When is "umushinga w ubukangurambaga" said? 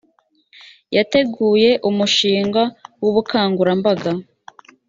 1.89-4.11